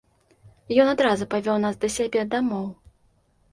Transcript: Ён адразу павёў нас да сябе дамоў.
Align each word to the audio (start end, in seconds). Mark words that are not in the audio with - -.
Ён 0.83 0.87
адразу 0.93 1.27
павёў 1.35 1.61
нас 1.67 1.79
да 1.85 1.93
сябе 1.99 2.27
дамоў. 2.35 2.67